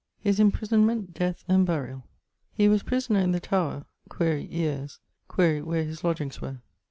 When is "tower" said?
3.39-3.85